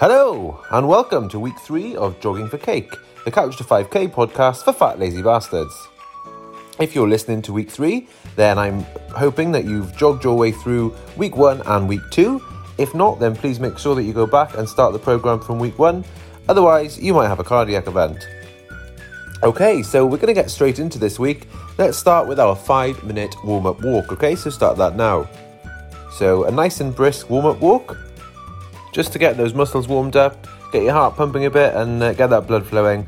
Hello, 0.00 0.62
and 0.70 0.86
welcome 0.86 1.28
to 1.28 1.40
week 1.40 1.58
three 1.58 1.96
of 1.96 2.20
Jogging 2.20 2.48
for 2.48 2.56
Cake, 2.56 2.92
the 3.24 3.32
Couch 3.32 3.56
to 3.56 3.64
5K 3.64 4.08
podcast 4.12 4.62
for 4.62 4.72
fat, 4.72 5.00
lazy 5.00 5.22
bastards. 5.22 5.74
If 6.78 6.94
you're 6.94 7.08
listening 7.08 7.42
to 7.42 7.52
week 7.52 7.68
three, 7.68 8.06
then 8.36 8.60
I'm 8.60 8.82
hoping 9.10 9.50
that 9.50 9.64
you've 9.64 9.96
jogged 9.96 10.22
your 10.22 10.38
way 10.38 10.52
through 10.52 10.94
week 11.16 11.36
one 11.36 11.62
and 11.66 11.88
week 11.88 12.02
two. 12.12 12.40
If 12.78 12.94
not, 12.94 13.18
then 13.18 13.34
please 13.34 13.58
make 13.58 13.76
sure 13.76 13.96
that 13.96 14.04
you 14.04 14.12
go 14.12 14.24
back 14.24 14.56
and 14.56 14.68
start 14.68 14.92
the 14.92 15.00
program 15.00 15.40
from 15.40 15.58
week 15.58 15.80
one. 15.80 16.04
Otherwise, 16.48 16.96
you 17.00 17.12
might 17.12 17.26
have 17.26 17.40
a 17.40 17.44
cardiac 17.44 17.88
event. 17.88 18.24
Okay, 19.42 19.82
so 19.82 20.06
we're 20.06 20.18
going 20.18 20.28
to 20.28 20.32
get 20.32 20.48
straight 20.48 20.78
into 20.78 21.00
this 21.00 21.18
week. 21.18 21.48
Let's 21.76 21.98
start 21.98 22.28
with 22.28 22.38
our 22.38 22.54
five 22.54 23.02
minute 23.02 23.34
warm 23.44 23.66
up 23.66 23.82
walk. 23.82 24.12
Okay, 24.12 24.36
so 24.36 24.48
start 24.48 24.78
that 24.78 24.94
now. 24.94 25.28
So, 26.12 26.44
a 26.44 26.52
nice 26.52 26.80
and 26.80 26.94
brisk 26.94 27.28
warm 27.28 27.46
up 27.46 27.60
walk 27.60 27.96
just 28.92 29.12
to 29.12 29.18
get 29.18 29.36
those 29.36 29.54
muscles 29.54 29.88
warmed 29.88 30.16
up, 30.16 30.46
get 30.72 30.82
your 30.82 30.92
heart 30.92 31.16
pumping 31.16 31.44
a 31.44 31.50
bit, 31.50 31.74
and 31.74 32.02
uh, 32.02 32.12
get 32.12 32.28
that 32.30 32.46
blood 32.46 32.66
flowing. 32.66 33.06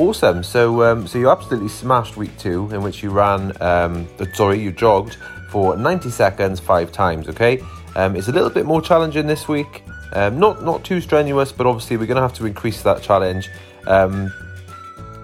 Awesome. 0.00 0.42
So, 0.42 0.82
um, 0.82 1.06
so 1.06 1.18
you 1.18 1.28
absolutely 1.28 1.68
smashed 1.68 2.16
week 2.16 2.34
two, 2.38 2.70
in 2.72 2.82
which 2.82 3.02
you 3.02 3.10
ran. 3.10 3.52
Um, 3.60 4.08
sorry, 4.32 4.58
you 4.58 4.72
jogged 4.72 5.18
for 5.50 5.76
90 5.76 6.08
seconds 6.08 6.58
five 6.58 6.90
times. 6.90 7.28
Okay. 7.28 7.62
Um, 7.96 8.16
it's 8.16 8.28
a 8.28 8.32
little 8.32 8.48
bit 8.48 8.64
more 8.64 8.80
challenging 8.80 9.26
this 9.26 9.46
week. 9.46 9.84
Um, 10.14 10.40
not 10.40 10.64
not 10.64 10.84
too 10.84 11.02
strenuous, 11.02 11.52
but 11.52 11.66
obviously 11.66 11.98
we're 11.98 12.06
going 12.06 12.16
to 12.16 12.22
have 12.22 12.32
to 12.38 12.46
increase 12.46 12.80
that 12.82 13.02
challenge 13.02 13.50
um, 13.86 14.32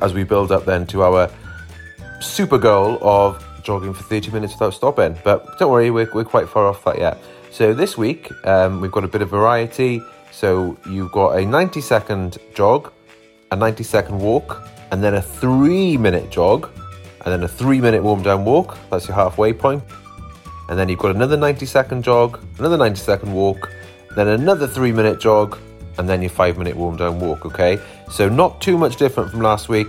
as 0.03 0.13
we 0.13 0.25
build 0.25 0.53
up 0.53 0.67
then 0.67 0.87
to 0.89 1.05
our 1.05 1.31
super 2.21 2.59
goal 2.59 2.99
of 3.01 3.43
jogging 3.63 3.95
for 3.95 4.03
30 4.03 4.31
minutes 4.31 4.53
without 4.53 4.75
stopping. 4.75 5.17
But 5.25 5.59
don't 5.59 5.73
worry, 5.73 5.91
we're, 5.91 6.11
we're 6.13 6.25
quite 6.25 6.51
far 6.51 6.67
off 6.67 6.85
that 6.85 6.99
yet. 6.99 7.17
So 7.51 7.73
this 7.73 7.97
week 7.97 8.31
um, 8.45 8.83
we've 8.83 8.93
got 8.93 9.05
a 9.05 9.09
bit 9.09 9.23
of 9.23 9.31
variety. 9.31 10.03
So 10.33 10.77
you've 10.87 11.13
got 11.13 11.39
a 11.39 11.47
90 11.47 11.81
second 11.81 12.37
jog 12.55 12.93
a 13.50 13.56
90 13.56 13.83
second 13.84 14.19
walk, 14.19 14.69
and 14.91 15.02
then 15.02 15.14
a 15.14 15.22
three 15.22 15.97
minute 15.97 16.30
jog, 16.30 16.70
and 17.25 17.33
then 17.33 17.42
a 17.42 17.48
three 17.48 17.80
minute 17.80 18.02
warm 18.02 18.22
down 18.22 18.44
walk. 18.44 18.78
That's 18.90 19.08
your 19.08 19.14
halfway 19.14 19.52
point. 19.52 19.83
And 20.68 20.79
then 20.79 20.89
you've 20.89 20.98
got 20.98 21.14
another 21.14 21.36
90 21.36 21.64
second 21.67 22.02
jog, 22.02 22.45
another 22.58 22.77
90 22.77 22.98
second 22.98 23.33
walk, 23.33 23.70
then 24.17 24.29
another 24.29 24.67
three 24.67 24.92
minute 24.92 25.20
jog, 25.20 25.58
and 25.98 26.08
then 26.08 26.20
your 26.23 26.30
five 26.30 26.58
minute 26.58 26.77
warm 26.77 26.96
down 26.96 27.20
walk. 27.20 27.46
Okay, 27.46 27.79
so 28.11 28.29
not 28.29 28.61
too 28.61 28.77
much 28.77 28.96
different 28.96 29.30
from 29.30 29.40
last 29.40 29.68
week, 29.68 29.89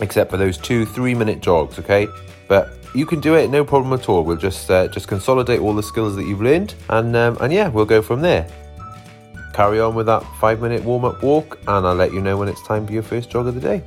except 0.00 0.30
for 0.30 0.36
those 0.36 0.56
two 0.58 0.86
three 0.86 1.14
minute 1.14 1.40
jogs. 1.40 1.78
Okay, 1.78 2.08
but 2.48 2.70
you 2.94 3.06
can 3.06 3.20
do 3.20 3.34
it, 3.34 3.48
no 3.50 3.64
problem 3.64 3.92
at 3.98 4.08
all. 4.08 4.22
We'll 4.24 4.36
just 4.36 4.70
uh, 4.70 4.88
just 4.88 5.08
consolidate 5.08 5.60
all 5.60 5.74
the 5.74 5.82
skills 5.82 6.16
that 6.16 6.24
you've 6.24 6.42
learned, 6.42 6.74
and 6.88 7.14
um, 7.16 7.36
and 7.40 7.52
yeah, 7.52 7.68
we'll 7.68 7.84
go 7.84 8.00
from 8.00 8.22
there 8.22 8.48
carry 9.52 9.80
on 9.80 9.94
with 9.94 10.06
that 10.06 10.22
five 10.40 10.60
minute 10.60 10.82
warm 10.84 11.04
up 11.04 11.22
walk, 11.22 11.58
and 11.66 11.86
I'll 11.86 11.94
let 11.94 12.12
you 12.12 12.20
know 12.20 12.36
when 12.36 12.48
it's 12.48 12.62
time 12.66 12.86
for 12.86 12.92
your 12.92 13.02
first 13.02 13.30
jog 13.30 13.46
of 13.46 13.54
the 13.54 13.60
day. 13.60 13.82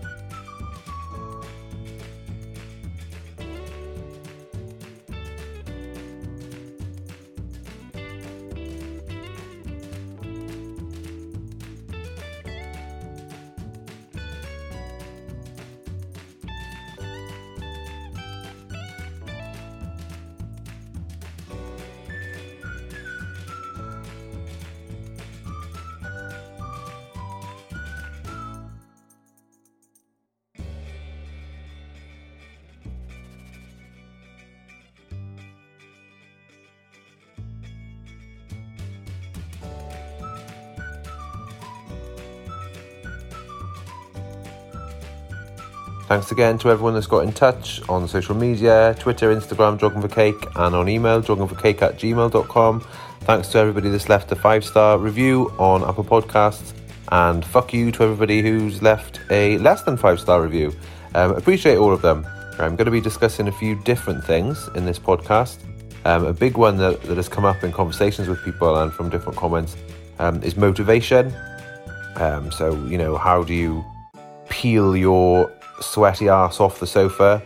Thanks 46.07 46.31
again 46.31 46.59
to 46.59 46.69
everyone 46.69 46.93
that's 46.93 47.07
got 47.07 47.21
in 47.21 47.33
touch 47.33 47.81
on 47.89 48.07
social 48.07 48.35
media 48.35 48.95
Twitter, 48.99 49.33
Instagram, 49.33 49.79
Jogging 49.79 50.01
for 50.01 50.07
Cake, 50.07 50.45
and 50.55 50.75
on 50.75 50.87
email, 50.87 51.19
joggingforcake 51.19 51.81
at 51.81 51.97
gmail.com. 51.97 52.81
Thanks 53.21 53.47
to 53.49 53.57
everybody 53.57 53.89
that's 53.89 54.07
left 54.07 54.31
a 54.31 54.35
five 54.35 54.63
star 54.63 54.99
review 54.99 55.51
on 55.57 55.83
Apple 55.83 56.03
Podcasts, 56.03 56.73
and 57.11 57.43
fuck 57.43 57.73
you 57.73 57.91
to 57.91 58.03
everybody 58.03 58.43
who's 58.43 58.83
left 58.83 59.19
a 59.31 59.57
less 59.57 59.81
than 59.81 59.97
five 59.97 60.19
star 60.19 60.43
review. 60.43 60.71
Um, 61.15 61.31
appreciate 61.31 61.77
all 61.77 61.91
of 61.91 62.03
them. 62.03 62.23
I'm 62.59 62.75
going 62.75 62.85
to 62.85 62.91
be 62.91 63.01
discussing 63.01 63.47
a 63.47 63.51
few 63.51 63.75
different 63.81 64.23
things 64.23 64.69
in 64.75 64.85
this 64.85 64.99
podcast. 64.99 65.57
Um, 66.05 66.25
a 66.25 66.33
big 66.33 66.55
one 66.55 66.77
that, 66.77 67.01
that 67.01 67.17
has 67.17 67.27
come 67.27 67.45
up 67.45 67.63
in 67.63 67.71
conversations 67.71 68.27
with 68.27 68.43
people 68.45 68.77
and 68.77 68.93
from 68.93 69.09
different 69.09 69.39
comments 69.39 69.75
um, 70.19 70.43
is 70.43 70.55
motivation. 70.55 71.33
Um, 72.17 72.51
so, 72.51 72.75
you 72.85 72.99
know, 72.99 73.17
how 73.17 73.43
do 73.43 73.55
you 73.55 73.83
peel 74.49 74.95
your 74.95 75.51
sweaty 75.81 76.29
ass 76.29 76.59
off 76.59 76.79
the 76.79 76.87
sofa, 76.87 77.41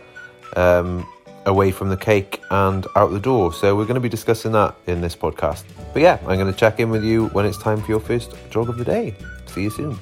um, 0.56 1.06
away 1.46 1.70
from 1.70 1.88
the 1.88 1.96
cake, 1.96 2.40
and 2.50 2.86
out 2.96 3.10
the 3.12 3.20
door. 3.20 3.52
So 3.52 3.76
we're 3.76 3.84
going 3.84 3.94
to 3.94 4.00
be 4.00 4.08
discussing 4.08 4.52
that 4.52 4.74
in 4.86 5.00
this 5.00 5.16
podcast. 5.16 5.64
But 5.92 6.02
yeah, 6.02 6.18
I'm 6.26 6.38
going 6.38 6.52
to 6.52 6.58
check 6.58 6.80
in 6.80 6.90
with 6.90 7.04
you 7.04 7.28
when 7.28 7.46
it's 7.46 7.58
time 7.58 7.80
for 7.80 7.90
your 7.90 8.00
first 8.00 8.34
jog 8.50 8.68
of 8.68 8.76
the 8.76 8.84
day. 8.84 9.14
See 9.46 9.62
you 9.62 9.70
soon. 9.70 9.98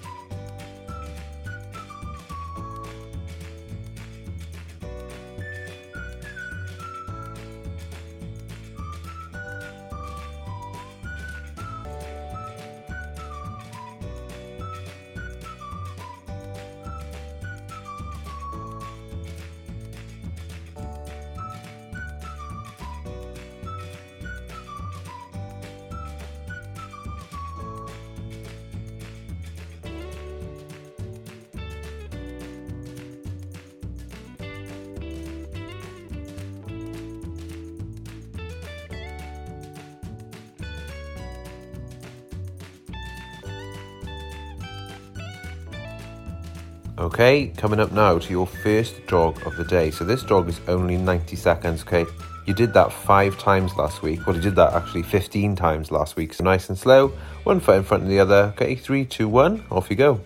Okay, 46.98 47.52
coming 47.56 47.78
up 47.78 47.92
now 47.92 48.18
to 48.18 48.30
your 48.30 48.44
first 48.44 49.06
jog 49.06 49.46
of 49.46 49.56
the 49.56 49.62
day. 49.62 49.92
So 49.92 50.04
this 50.04 50.24
jog 50.24 50.48
is 50.48 50.60
only 50.66 50.96
90 50.96 51.36
seconds, 51.36 51.82
okay? 51.82 52.04
You 52.44 52.54
did 52.54 52.74
that 52.74 52.92
five 52.92 53.38
times 53.38 53.76
last 53.76 54.02
week. 54.02 54.26
Well, 54.26 54.34
you 54.34 54.42
did 54.42 54.56
that 54.56 54.72
actually 54.72 55.04
15 55.04 55.54
times 55.54 55.92
last 55.92 56.16
week. 56.16 56.34
So 56.34 56.42
nice 56.42 56.68
and 56.70 56.76
slow. 56.76 57.12
One 57.44 57.60
foot 57.60 57.76
in 57.76 57.84
front 57.84 58.02
of 58.02 58.08
the 58.08 58.18
other. 58.18 58.52
Okay, 58.56 58.74
three, 58.74 59.04
two, 59.04 59.28
one. 59.28 59.64
Off 59.70 59.90
you 59.90 59.94
go. 59.94 60.20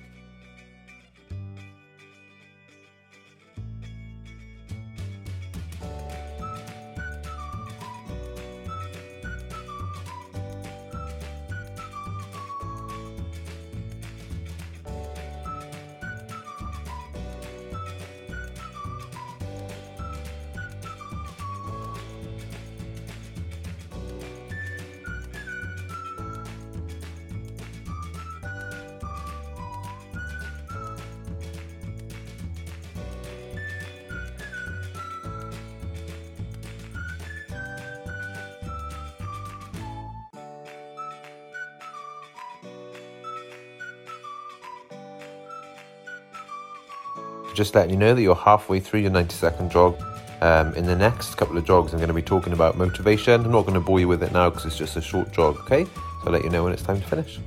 Just 47.55 47.75
letting 47.75 47.91
you 47.91 47.97
know 47.97 48.15
that 48.15 48.23
you're 48.23 48.35
halfway 48.35 48.81
through 48.81 49.01
your 49.01 49.11
90 49.11 49.35
second 49.35 49.71
jog. 49.71 50.01
Um, 50.41 50.75
in 50.75 50.87
the 50.87 50.97
next 50.97 51.37
couple 51.37 51.57
of 51.57 51.65
jogs, 51.65 51.93
I'm 51.93 51.99
going 51.99 52.09
to 52.09 52.15
be 52.15 52.23
talking 52.23 52.53
about 52.53 52.77
motivation. 52.77 53.45
I'm 53.45 53.53
not 53.53 53.63
going 53.63 53.75
to 53.75 53.81
bore 53.81 54.01
you 54.01 54.09
with 54.09 54.23
it 54.23 54.33
now 54.33 54.51
because 54.51 54.67
it's 54.67 54.77
just 54.77 54.97
a 54.97 55.01
short 55.01 55.31
jog, 55.33 55.57
okay? 55.61 55.85
So 55.85 55.91
I'll 56.27 56.33
let 56.33 56.43
you 56.43 56.51
know 56.51 56.65
when 56.65 56.73
it's 56.73 56.83
time 56.83 57.01
to 57.01 57.07
finish. 57.07 57.39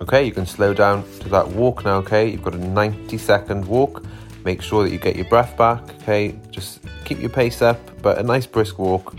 Okay, 0.00 0.24
you 0.24 0.32
can 0.32 0.46
slow 0.46 0.72
down 0.72 1.04
to 1.20 1.28
that 1.28 1.46
walk 1.48 1.84
now, 1.84 1.96
okay? 1.96 2.30
You've 2.30 2.42
got 2.42 2.54
a 2.54 2.58
90 2.58 3.18
second 3.18 3.66
walk. 3.66 4.02
Make 4.46 4.62
sure 4.62 4.82
that 4.82 4.90
you 4.90 4.98
get 4.98 5.14
your 5.14 5.26
breath 5.26 5.54
back, 5.58 5.82
okay? 6.02 6.34
Just 6.50 6.80
keep 7.04 7.20
your 7.20 7.28
pace 7.28 7.60
up, 7.60 7.78
but 8.00 8.16
a 8.16 8.22
nice 8.22 8.46
brisk 8.46 8.78
walk. 8.78 9.14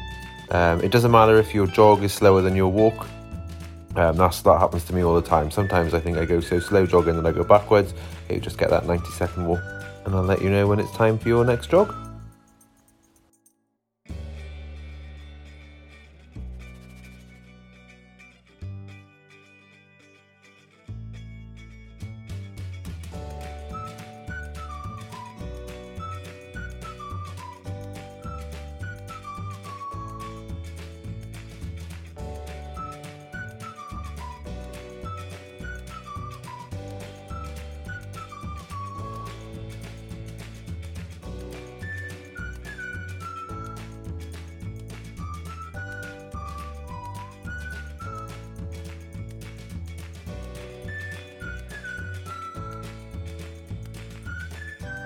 Um, 0.49 0.81
it 0.81 0.91
doesn't 0.91 1.11
matter 1.11 1.37
if 1.37 1.53
your 1.53 1.67
jog 1.67 2.03
is 2.03 2.11
slower 2.11 2.41
than 2.41 2.55
your 2.55 2.69
walk. 2.69 3.05
Um, 3.95 4.17
that's, 4.17 4.41
that 4.41 4.57
happens 4.57 4.83
to 4.85 4.95
me 4.95 5.03
all 5.03 5.13
the 5.13 5.21
time. 5.21 5.51
Sometimes 5.51 5.93
I 5.93 5.99
think 5.99 6.17
I 6.17 6.25
go 6.25 6.39
so 6.39 6.59
slow 6.59 6.87
jogging 6.87 7.15
that 7.15 7.27
I 7.27 7.31
go 7.31 7.43
backwards. 7.43 7.93
Okay, 8.25 8.39
just 8.39 8.57
get 8.57 8.71
that 8.71 8.87
90 8.87 9.05
second 9.11 9.45
walk, 9.45 9.61
and 10.05 10.15
I'll 10.15 10.23
let 10.23 10.41
you 10.41 10.49
know 10.49 10.65
when 10.65 10.79
it's 10.79 10.91
time 10.93 11.19
for 11.19 11.27
your 11.27 11.45
next 11.45 11.69
jog. 11.69 11.93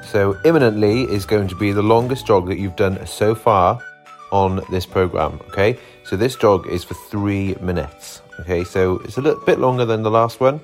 So, 0.05 0.37
imminently 0.45 1.01
is 1.01 1.25
going 1.25 1.47
to 1.47 1.55
be 1.55 1.71
the 1.71 1.81
longest 1.81 2.27
jog 2.27 2.47
that 2.47 2.59
you've 2.59 2.75
done 2.75 3.05
so 3.07 3.33
far 3.33 3.79
on 4.31 4.61
this 4.69 4.85
program. 4.85 5.39
Okay, 5.47 5.77
so 6.03 6.15
this 6.15 6.35
jog 6.35 6.67
is 6.67 6.83
for 6.83 6.93
three 6.93 7.55
minutes. 7.59 8.21
Okay, 8.39 8.63
so 8.63 8.99
it's 8.99 9.17
a 9.17 9.21
little 9.21 9.43
bit 9.45 9.59
longer 9.59 9.83
than 9.83 10.03
the 10.03 10.11
last 10.11 10.39
one, 10.39 10.61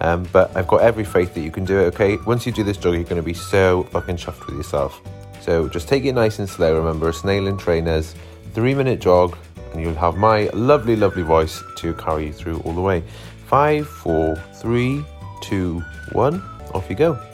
um, 0.00 0.26
but 0.32 0.56
I've 0.56 0.66
got 0.66 0.80
every 0.80 1.04
faith 1.04 1.34
that 1.34 1.40
you 1.40 1.50
can 1.50 1.64
do 1.64 1.78
it. 1.78 1.94
Okay, 1.94 2.16
once 2.26 2.46
you 2.46 2.52
do 2.52 2.64
this 2.64 2.78
jog, 2.78 2.94
you're 2.94 3.04
going 3.04 3.16
to 3.16 3.22
be 3.22 3.34
so 3.34 3.82
fucking 3.84 4.16
chuffed 4.16 4.46
with 4.46 4.56
yourself. 4.56 5.00
So, 5.42 5.68
just 5.68 5.86
take 5.86 6.04
it 6.06 6.14
nice 6.14 6.38
and 6.38 6.48
slow. 6.48 6.76
Remember, 6.76 7.12
snail 7.12 7.46
and 7.46 7.60
trainers, 7.60 8.14
three 8.54 8.74
minute 8.74 9.00
jog, 9.00 9.36
and 9.72 9.82
you'll 9.82 9.94
have 9.94 10.16
my 10.16 10.48
lovely, 10.54 10.96
lovely 10.96 11.22
voice 11.22 11.62
to 11.76 11.92
carry 11.94 12.28
you 12.28 12.32
through 12.32 12.60
all 12.60 12.72
the 12.72 12.80
way. 12.80 13.04
Five, 13.46 13.86
four, 13.86 14.36
three, 14.54 15.04
two, 15.42 15.80
one, 16.12 16.42
off 16.72 16.88
you 16.88 16.96
go. 16.96 17.27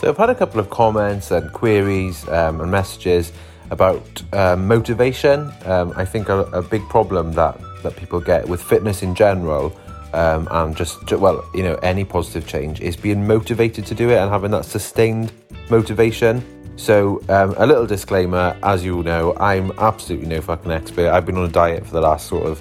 So 0.00 0.08
I've 0.08 0.16
had 0.16 0.30
a 0.30 0.34
couple 0.34 0.60
of 0.60 0.70
comments 0.70 1.30
and 1.30 1.52
queries 1.52 2.26
um, 2.30 2.62
and 2.62 2.70
messages 2.70 3.32
about 3.68 4.22
um, 4.32 4.66
motivation. 4.66 5.52
Um, 5.66 5.92
I 5.94 6.06
think 6.06 6.30
a, 6.30 6.38
a, 6.54 6.62
big 6.62 6.88
problem 6.88 7.32
that, 7.32 7.60
that 7.82 7.96
people 7.96 8.18
get 8.18 8.48
with 8.48 8.62
fitness 8.62 9.02
in 9.02 9.14
general 9.14 9.78
um, 10.14 10.48
and 10.52 10.74
just, 10.74 11.12
well, 11.12 11.44
you 11.52 11.62
know, 11.62 11.74
any 11.82 12.06
positive 12.06 12.48
change 12.48 12.80
is 12.80 12.96
being 12.96 13.26
motivated 13.26 13.84
to 13.84 13.94
do 13.94 14.08
it 14.08 14.16
and 14.16 14.30
having 14.30 14.50
that 14.52 14.64
sustained 14.64 15.32
motivation. 15.68 16.42
So, 16.76 17.22
um, 17.28 17.54
a 17.58 17.66
little 17.66 17.86
disclaimer 17.86 18.56
as 18.62 18.82
you 18.82 19.02
know, 19.02 19.36
I'm 19.36 19.70
absolutely 19.72 20.28
no 20.28 20.40
fucking 20.40 20.72
expert. 20.72 21.10
I've 21.10 21.26
been 21.26 21.36
on 21.36 21.44
a 21.44 21.52
diet 21.52 21.84
for 21.84 21.92
the 21.92 22.00
last 22.00 22.26
sort 22.26 22.46
of 22.46 22.58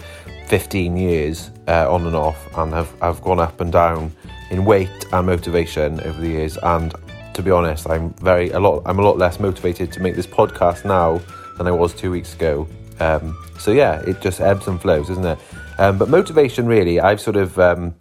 15 0.47 0.97
years 0.97 1.51
uh, 1.69 1.89
on 1.89 2.05
and 2.05 2.17
off 2.17 2.49
and 2.57 2.73
have, 2.73 2.99
have 2.99 3.21
gone 3.21 3.39
up 3.39 3.61
and 3.61 3.71
down 3.71 4.11
in 4.51 4.65
weight 4.65 5.05
and 5.13 5.25
motivation 5.25 6.01
over 6.01 6.19
the 6.19 6.27
years. 6.27 6.57
And 6.57 6.93
to 7.39 7.43
be 7.43 7.51
honest, 7.51 7.89
I'm 7.89 8.09
very 8.15 8.49
a 8.49 8.59
lot. 8.59 8.83
I'm 8.85 8.99
a 8.99 9.01
lot 9.01 9.17
less 9.17 9.39
motivated 9.39 9.93
to 9.93 10.01
make 10.01 10.13
this 10.13 10.27
podcast 10.27 10.83
now 10.83 11.21
than 11.57 11.67
I 11.67 11.71
was 11.71 11.93
two 11.93 12.11
weeks 12.11 12.33
ago. 12.33 12.67
Um, 12.99 13.33
so 13.57 13.71
yeah, 13.71 14.01
it 14.01 14.19
just 14.19 14.41
ebbs 14.41 14.67
and 14.67 14.79
flows, 14.81 15.09
isn't 15.09 15.25
it? 15.25 15.39
Um, 15.77 15.97
but 15.97 16.09
motivation, 16.09 16.67
really, 16.67 16.99
I've 16.99 17.21
sort 17.21 17.37
of 17.37 17.57
um, 17.57 17.95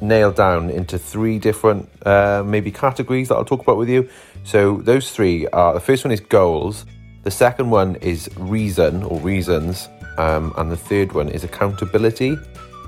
nailed 0.00 0.34
down 0.34 0.68
into 0.68 0.98
three 0.98 1.38
different 1.38 1.88
uh, 2.04 2.42
maybe 2.44 2.72
categories 2.72 3.28
that 3.28 3.36
I'll 3.36 3.44
talk 3.44 3.62
about 3.62 3.76
with 3.76 3.88
you. 3.88 4.08
So 4.42 4.78
those 4.78 5.12
three 5.12 5.46
are 5.48 5.72
the 5.74 5.80
first 5.80 6.04
one 6.04 6.10
is 6.10 6.18
goals, 6.18 6.84
the 7.22 7.30
second 7.30 7.70
one 7.70 7.94
is 7.96 8.28
reason 8.36 9.04
or 9.04 9.20
reasons, 9.20 9.88
um, 10.18 10.52
and 10.56 10.72
the 10.72 10.76
third 10.76 11.12
one 11.12 11.28
is 11.28 11.44
accountability. 11.44 12.36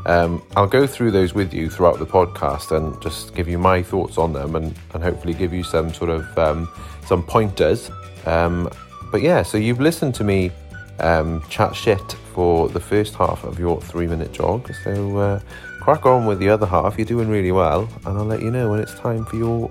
Um, 0.07 0.43
I'll 0.57 0.67
go 0.67 0.87
through 0.87 1.13
those 1.13 1.35
with 1.35 1.55
you 1.55 1.71
throughout 1.71 1.99
the 1.99 2.07
podcast 2.07 2.77
and 2.77 3.01
just 3.03 3.35
give 3.35 3.49
you 3.49 3.59
my 3.59 3.83
thoughts 3.83 4.19
on 4.19 4.33
them 4.33 4.55
and, 4.57 4.75
and 4.93 5.03
hopefully 5.03 5.35
give 5.35 5.53
you 5.53 5.63
some 5.63 5.93
sort 5.95 6.11
of 6.11 6.39
um, 6.39 6.69
some 7.07 7.23
pointers. 7.23 7.91
Um, 8.27 8.71
but 9.11 9.23
yeah, 9.23 9.43
so 9.43 9.59
you've 9.59 9.81
listened 9.81 10.15
to 10.17 10.25
me 10.25 10.51
um, 10.99 11.43
chat 11.49 11.75
shit 11.75 12.13
for 12.35 12.69
the 12.69 12.81
first 12.81 13.15
half 13.15 13.45
of 13.45 13.59
your 13.59 13.81
three 13.81 14.07
minute 14.07 14.33
jog. 14.33 14.71
So 14.83 15.17
uh, 15.19 15.41
crack 15.81 16.05
on 16.07 16.27
with 16.27 16.39
the 16.39 16.49
other 16.49 16.67
half. 16.67 16.99
You're 16.99 17.07
doing 17.07 17.29
really 17.29 17.53
well, 17.53 17.89
and 18.05 18.19
I'll 18.19 18.25
let 18.25 18.43
you 18.43 18.51
know 18.51 18.71
when 18.71 18.81
it's 18.81 18.95
time 18.95 19.25
for 19.25 19.37
your 19.37 19.71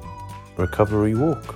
recovery 0.58 1.16
walk. 1.16 1.56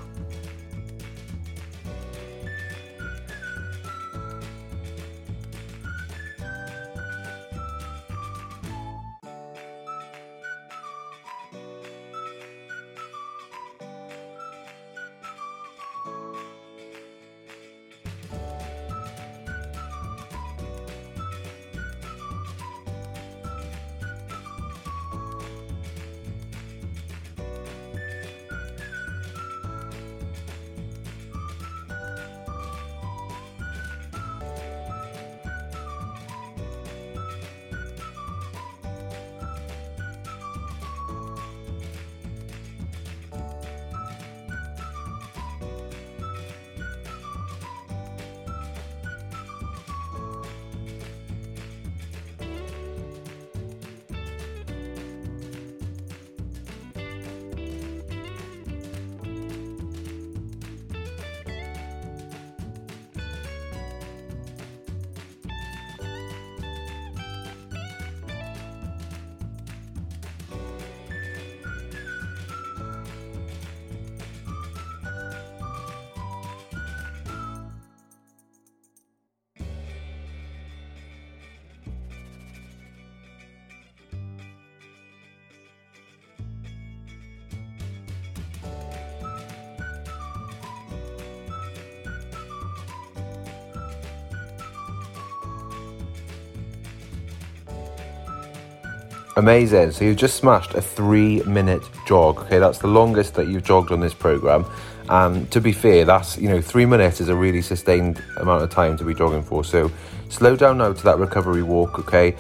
Amazing. 99.38 99.92
So 99.92 100.04
you've 100.04 100.18
just 100.18 100.36
smashed 100.36 100.74
a 100.74 100.82
three 100.82 101.44
minute 101.44 101.84
jog. 102.08 102.40
Okay, 102.40 102.58
that's 102.58 102.80
the 102.80 102.88
longest 102.88 103.36
that 103.36 103.48
you've 103.48 103.64
jogged 103.64 103.92
on 103.92 104.00
this 104.00 104.16
program. 104.16 104.66
And 105.10 105.50
to 105.52 105.62
be 105.62 105.72
fair, 105.72 106.06
that's, 106.06 106.40
you 106.40 106.50
know, 106.50 106.60
three 106.60 106.88
minutes 106.88 107.22
is 107.22 107.30
a 107.30 107.36
really 107.36 107.62
sustained 107.62 108.20
amount 108.38 108.64
of 108.64 108.72
time 108.72 108.98
to 108.98 109.06
be 109.06 109.14
jogging 109.14 109.44
for. 109.44 109.64
So 109.64 109.92
slow 110.30 110.56
down 110.56 110.80
now 110.80 110.92
to 110.92 111.04
that 111.04 111.20
recovery 111.20 111.62
walk, 111.62 112.00
okay? 112.00 112.36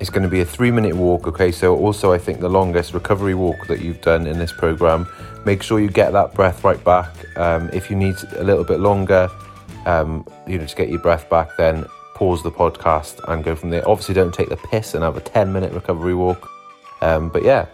It's 0.00 0.10
going 0.10 0.24
to 0.24 0.28
be 0.28 0.40
a 0.40 0.44
three 0.44 0.72
minute 0.72 0.96
walk, 0.96 1.28
okay? 1.28 1.52
So, 1.52 1.76
also, 1.76 2.12
I 2.12 2.18
think 2.18 2.40
the 2.40 2.48
longest 2.50 2.94
recovery 2.94 3.34
walk 3.34 3.68
that 3.68 3.80
you've 3.80 4.00
done 4.00 4.26
in 4.26 4.36
this 4.36 4.52
program. 4.52 5.06
Make 5.44 5.62
sure 5.62 5.78
you 5.78 5.88
get 5.88 6.12
that 6.14 6.34
breath 6.34 6.64
right 6.64 6.82
back. 6.82 7.14
Um, 7.38 7.70
if 7.72 7.90
you 7.90 7.96
need 7.96 8.16
a 8.36 8.42
little 8.42 8.64
bit 8.64 8.80
longer, 8.80 9.30
um, 9.86 10.26
you 10.48 10.58
know, 10.58 10.66
to 10.66 10.74
get 10.74 10.88
your 10.88 10.98
breath 10.98 11.30
back, 11.30 11.56
then 11.56 11.86
pause 12.20 12.42
the 12.42 12.50
podcast 12.50 13.18
and 13.32 13.42
go 13.42 13.56
from 13.56 13.70
there. 13.70 13.82
Obviously, 13.88 14.14
don't 14.14 14.34
take 14.34 14.50
the 14.50 14.56
piss 14.58 14.92
and 14.92 15.02
have 15.02 15.16
a 15.16 15.22
10 15.22 15.50
minute 15.54 15.72
recovery 15.72 16.14
walk. 16.14 16.50
Um, 17.00 17.30
but 17.30 17.42
yeah, 17.42 17.64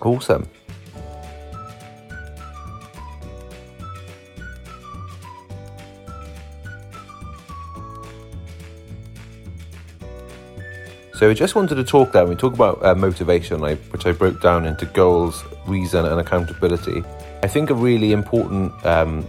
awesome. 0.00 0.48
So 11.14 11.30
I 11.30 11.34
just 11.34 11.54
wanted 11.54 11.76
to 11.76 11.84
talk 11.84 12.10
there. 12.10 12.26
We 12.26 12.34
talk 12.34 12.54
about 12.54 12.84
uh, 12.84 12.96
motivation, 12.96 13.60
which 13.60 14.06
I 14.06 14.10
broke 14.10 14.42
down 14.42 14.66
into 14.66 14.86
goals, 14.86 15.44
reason, 15.68 16.04
and 16.04 16.20
accountability. 16.20 17.04
I 17.44 17.46
think 17.46 17.70
a 17.70 17.74
really 17.74 18.10
important 18.10 18.72
um, 18.84 19.24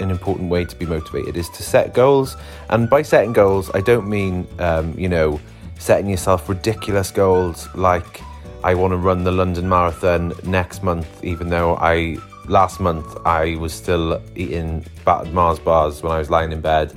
an 0.00 0.10
important 0.10 0.50
way 0.50 0.64
to 0.64 0.76
be 0.76 0.86
motivated 0.86 1.36
is 1.36 1.48
to 1.50 1.62
set 1.62 1.94
goals. 1.94 2.36
And 2.70 2.88
by 2.88 3.02
setting 3.02 3.32
goals, 3.32 3.70
I 3.74 3.80
don't 3.80 4.08
mean, 4.08 4.46
um, 4.58 4.98
you 4.98 5.08
know, 5.08 5.40
setting 5.78 6.08
yourself 6.08 6.48
ridiculous 6.48 7.10
goals 7.10 7.68
like 7.74 8.20
I 8.64 8.74
want 8.74 8.92
to 8.92 8.96
run 8.96 9.24
the 9.24 9.32
London 9.32 9.68
Marathon 9.68 10.32
next 10.44 10.82
month, 10.82 11.24
even 11.24 11.48
though 11.48 11.76
I 11.76 12.18
last 12.46 12.80
month 12.80 13.16
I 13.26 13.56
was 13.56 13.72
still 13.72 14.20
eating 14.34 14.84
battered 15.04 15.32
Mars 15.32 15.58
bars 15.58 16.02
when 16.02 16.12
I 16.12 16.18
was 16.18 16.30
lying 16.30 16.52
in 16.52 16.60
bed. 16.60 16.92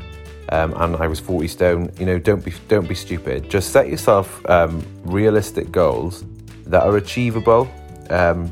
Um, 0.50 0.74
and 0.78 0.98
I 0.98 1.08
was 1.08 1.20
40 1.20 1.48
stone. 1.48 1.92
You 1.98 2.06
know, 2.06 2.20
don't 2.20 2.44
be 2.44 2.54
don't 2.68 2.88
be 2.88 2.96
stupid. 2.96 3.50
Just 3.50 3.72
set 3.72 3.88
yourself 3.88 4.44
um, 4.50 4.84
realistic 5.04 5.72
goals 5.72 6.26
that 6.66 6.84
are 6.84 6.98
achievable. 6.98 7.72
Um, 8.10 8.52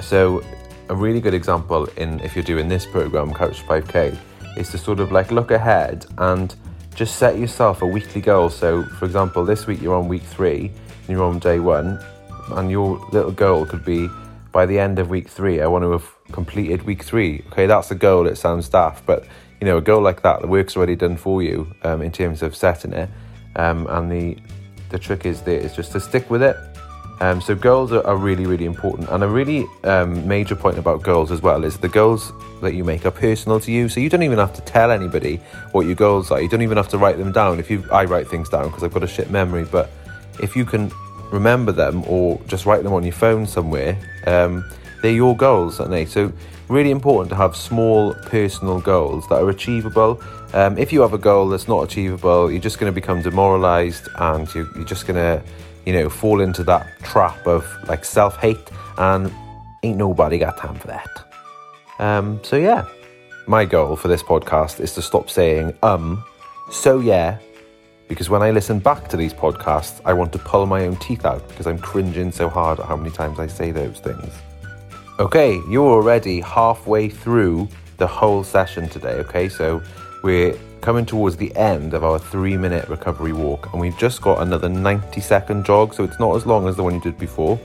so 0.00 0.44
a 0.88 0.94
really 0.94 1.20
good 1.20 1.34
example 1.34 1.86
in 1.96 2.20
if 2.20 2.34
you're 2.34 2.44
doing 2.44 2.68
this 2.68 2.86
program, 2.86 3.32
Couch 3.32 3.62
5K, 3.62 4.16
is 4.56 4.70
to 4.70 4.78
sort 4.78 5.00
of 5.00 5.12
like 5.12 5.30
look 5.30 5.50
ahead 5.50 6.06
and 6.18 6.54
just 6.94 7.16
set 7.16 7.38
yourself 7.38 7.82
a 7.82 7.86
weekly 7.86 8.20
goal. 8.20 8.50
So, 8.50 8.84
for 8.84 9.04
example, 9.04 9.44
this 9.44 9.66
week 9.66 9.80
you're 9.80 9.94
on 9.94 10.08
week 10.08 10.22
three 10.22 10.70
and 11.00 11.08
you're 11.08 11.24
on 11.24 11.38
day 11.38 11.58
one, 11.58 11.98
and 12.52 12.70
your 12.70 12.98
little 13.12 13.32
goal 13.32 13.66
could 13.66 13.84
be 13.84 14.08
by 14.52 14.66
the 14.66 14.78
end 14.78 14.98
of 14.98 15.10
week 15.10 15.28
three, 15.28 15.60
I 15.60 15.66
want 15.66 15.82
to 15.82 15.90
have 15.92 16.08
completed 16.30 16.82
week 16.82 17.02
three. 17.02 17.42
Okay, 17.48 17.66
that's 17.66 17.90
a 17.90 17.94
goal. 17.94 18.26
It 18.26 18.36
sounds 18.36 18.68
daft, 18.68 19.04
but 19.04 19.26
you 19.60 19.66
know, 19.66 19.78
a 19.78 19.80
goal 19.80 20.02
like 20.02 20.22
that, 20.22 20.42
the 20.42 20.46
work's 20.46 20.76
already 20.76 20.94
done 20.94 21.16
for 21.16 21.42
you 21.42 21.74
um, 21.82 22.02
in 22.02 22.12
terms 22.12 22.42
of 22.42 22.54
setting 22.54 22.92
it. 22.92 23.08
Um, 23.56 23.86
and 23.88 24.10
the 24.10 24.36
the 24.90 24.98
trick 24.98 25.26
is 25.26 25.42
there 25.42 25.58
is 25.58 25.74
just 25.74 25.92
to 25.92 26.00
stick 26.00 26.30
with 26.30 26.42
it 26.42 26.56
um, 27.20 27.40
so 27.40 27.54
goals 27.54 27.92
are, 27.92 28.04
are, 28.06 28.16
really, 28.16 28.44
really 28.44 28.64
important. 28.64 29.08
And 29.08 29.22
a 29.22 29.28
really 29.28 29.66
um, 29.84 30.26
major 30.26 30.56
point 30.56 30.78
about 30.78 31.02
goals 31.02 31.30
as 31.30 31.42
well 31.42 31.64
is 31.64 31.78
the 31.78 31.88
goals 31.88 32.32
that 32.60 32.74
you 32.74 32.82
make 32.82 33.06
are 33.06 33.10
personal 33.10 33.60
to 33.60 33.70
you. 33.70 33.88
So 33.88 34.00
you 34.00 34.08
don't 34.08 34.22
even 34.22 34.38
have 34.38 34.52
to 34.54 34.62
tell 34.62 34.90
anybody 34.90 35.36
what 35.72 35.86
your 35.86 35.94
goals 35.94 36.30
are. 36.30 36.40
You 36.40 36.48
don't 36.48 36.62
even 36.62 36.76
have 36.76 36.88
to 36.88 36.98
write 36.98 37.18
them 37.18 37.30
down. 37.30 37.60
If 37.60 37.70
you, 37.70 37.84
I 37.92 38.04
write 38.04 38.28
things 38.28 38.48
down 38.48 38.66
because 38.68 38.82
I've 38.82 38.92
got 38.92 39.04
a 39.04 39.08
shit 39.08 39.30
memory. 39.30 39.64
But 39.64 39.90
if 40.40 40.56
you 40.56 40.64
can 40.64 40.90
remember 41.30 41.72
them 41.72 42.04
or 42.06 42.40
just 42.48 42.66
write 42.66 42.82
them 42.82 42.92
on 42.92 43.04
your 43.04 43.12
phone 43.12 43.46
somewhere, 43.46 43.96
um, 44.26 44.64
they're 45.00 45.12
your 45.12 45.36
goals, 45.36 45.78
aren't 45.78 45.92
they? 45.92 46.06
So 46.06 46.32
really 46.68 46.90
important 46.90 47.30
to 47.30 47.36
have 47.36 47.54
small 47.54 48.14
personal 48.26 48.80
goals 48.80 49.28
that 49.28 49.36
are 49.36 49.50
achievable. 49.50 50.20
Um, 50.52 50.78
if 50.78 50.92
you 50.92 51.00
have 51.02 51.12
a 51.12 51.18
goal 51.18 51.48
that's 51.48 51.68
not 51.68 51.82
achievable, 51.82 52.50
you're 52.50 52.60
just 52.60 52.78
going 52.78 52.90
to 52.90 52.94
become 52.94 53.22
demoralized 53.22 54.08
and 54.16 54.52
you, 54.54 54.68
you're 54.74 54.84
just 54.84 55.06
going 55.06 55.16
to 55.16 55.44
you 55.84 55.92
know, 55.92 56.08
fall 56.08 56.40
into 56.40 56.64
that 56.64 56.86
trap 57.02 57.46
of 57.46 57.66
like 57.88 58.04
self 58.04 58.36
hate, 58.38 58.70
and 58.98 59.32
ain't 59.82 59.98
nobody 59.98 60.38
got 60.38 60.56
time 60.56 60.74
for 60.76 60.88
that. 60.88 61.10
Um, 61.98 62.40
so, 62.42 62.56
yeah, 62.56 62.86
my 63.46 63.64
goal 63.64 63.96
for 63.96 64.08
this 64.08 64.22
podcast 64.22 64.80
is 64.80 64.94
to 64.94 65.02
stop 65.02 65.30
saying, 65.30 65.74
um, 65.82 66.24
so 66.70 67.00
yeah, 67.00 67.38
because 68.08 68.28
when 68.28 68.42
I 68.42 68.50
listen 68.50 68.78
back 68.78 69.08
to 69.08 69.16
these 69.16 69.32
podcasts, 69.32 70.00
I 70.04 70.12
want 70.12 70.32
to 70.32 70.38
pull 70.38 70.66
my 70.66 70.84
own 70.84 70.96
teeth 70.96 71.24
out 71.24 71.46
because 71.48 71.66
I'm 71.66 71.78
cringing 71.78 72.32
so 72.32 72.48
hard 72.48 72.80
at 72.80 72.86
how 72.86 72.96
many 72.96 73.10
times 73.10 73.38
I 73.38 73.46
say 73.46 73.70
those 73.70 74.00
things. 74.00 74.32
Okay, 75.18 75.60
you're 75.68 75.90
already 75.90 76.40
halfway 76.40 77.08
through 77.08 77.68
the 77.98 78.06
whole 78.06 78.42
session 78.42 78.88
today, 78.88 79.14
okay? 79.14 79.48
So 79.48 79.82
we're 80.22 80.58
coming 80.84 81.06
towards 81.06 81.34
the 81.38 81.50
end 81.56 81.94
of 81.94 82.04
our 82.04 82.18
three 82.18 82.58
minute 82.58 82.86
recovery 82.90 83.32
walk, 83.32 83.72
and 83.72 83.80
we've 83.80 83.96
just 83.96 84.20
got 84.20 84.42
another 84.42 84.68
90 84.68 85.18
second 85.22 85.64
jog, 85.64 85.94
so 85.94 86.04
it's 86.04 86.20
not 86.20 86.36
as 86.36 86.44
long 86.44 86.68
as 86.68 86.76
the 86.76 86.82
one 86.82 86.92
you 86.92 87.00
did 87.00 87.18
before. 87.18 87.58